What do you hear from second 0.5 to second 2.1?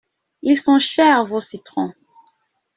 sont chers vos citrons.